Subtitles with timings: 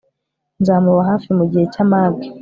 [0.61, 2.27] nzamuba hafi mu gihe cy'amage